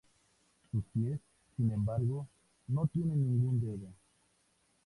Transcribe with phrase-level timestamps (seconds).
[0.71, 1.19] Sus pies,
[1.55, 2.27] sin embargo,
[2.69, 3.93] no tienen ningún dedo.